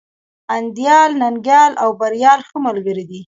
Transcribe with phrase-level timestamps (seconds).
[0.55, 3.19] انديال، ننگيال او بريال ښه ملگري دي.